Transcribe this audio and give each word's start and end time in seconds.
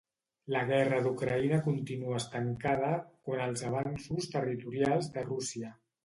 La 0.51 0.61
guerra 0.67 0.99
d’Ucraïna 1.07 1.59
continua 1.65 2.15
estancada 2.21 2.89
quant 3.27 3.43
als 3.43 3.63
avanços 3.67 4.31
territorials 4.37 5.11
de 5.19 5.27
Rússia. 5.29 5.71